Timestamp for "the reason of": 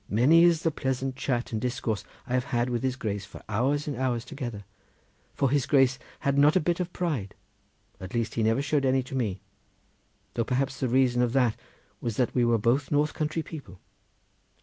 10.79-11.33